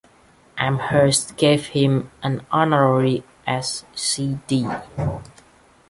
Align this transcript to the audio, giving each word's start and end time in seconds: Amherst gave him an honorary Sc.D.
Amherst 0.57 1.37
gave 1.37 1.67
him 1.67 2.09
an 2.23 2.43
honorary 2.49 3.23
Sc.D. 3.47 4.67